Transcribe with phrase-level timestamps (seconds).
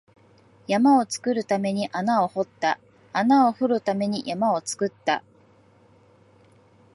[0.65, 2.79] 山を作るために穴を掘った、
[3.13, 5.23] 穴を掘るために山を作った